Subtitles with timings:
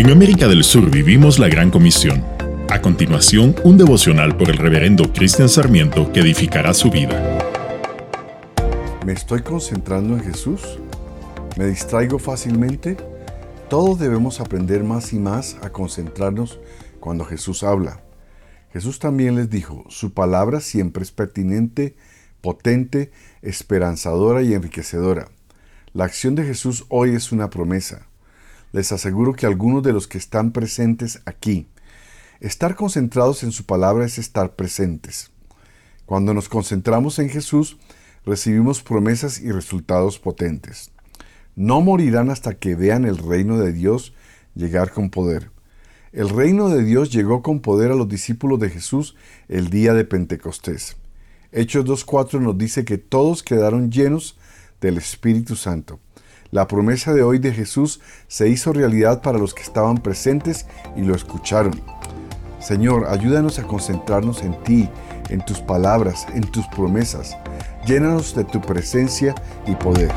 [0.00, 2.24] En América del Sur vivimos la Gran Comisión.
[2.70, 7.38] A continuación, un devocional por el reverendo Cristian Sarmiento que edificará su vida.
[9.04, 10.78] ¿Me estoy concentrando en Jesús?
[11.58, 12.96] ¿Me distraigo fácilmente?
[13.68, 16.60] Todos debemos aprender más y más a concentrarnos
[16.98, 18.00] cuando Jesús habla.
[18.72, 21.94] Jesús también les dijo, su palabra siempre es pertinente,
[22.40, 23.12] potente,
[23.42, 25.28] esperanzadora y enriquecedora.
[25.92, 28.06] La acción de Jesús hoy es una promesa.
[28.72, 31.66] Les aseguro que algunos de los que están presentes aquí,
[32.40, 35.30] estar concentrados en su palabra es estar presentes.
[36.06, 37.78] Cuando nos concentramos en Jesús,
[38.24, 40.90] recibimos promesas y resultados potentes.
[41.56, 44.14] No morirán hasta que vean el reino de Dios
[44.54, 45.50] llegar con poder.
[46.12, 49.16] El reino de Dios llegó con poder a los discípulos de Jesús
[49.48, 50.96] el día de Pentecostés.
[51.52, 54.38] Hechos 2.4 nos dice que todos quedaron llenos
[54.80, 56.00] del Espíritu Santo.
[56.50, 60.66] La promesa de hoy de Jesús se hizo realidad para los que estaban presentes
[60.96, 61.80] y lo escucharon.
[62.58, 64.88] Señor, ayúdanos a concentrarnos en ti,
[65.28, 67.36] en tus palabras, en tus promesas.
[67.86, 69.34] Llénanos de tu presencia
[69.66, 70.10] y poder.